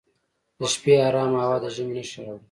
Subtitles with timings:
[0.59, 2.39] د شپې ارام هوا د ژمي نښې راوړي.